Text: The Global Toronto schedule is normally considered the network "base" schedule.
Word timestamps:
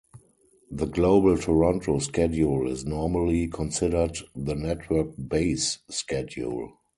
The 0.71 0.87
Global 0.87 1.37
Toronto 1.37 1.99
schedule 1.99 2.67
is 2.71 2.87
normally 2.87 3.47
considered 3.49 4.17
the 4.35 4.55
network 4.55 5.09
"base" 5.27 5.77
schedule. 5.91 6.79